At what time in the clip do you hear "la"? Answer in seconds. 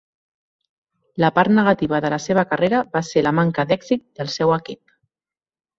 1.23-1.29, 2.15-2.19, 3.29-3.37